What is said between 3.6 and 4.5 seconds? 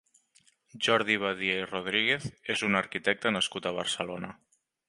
a Barcelona.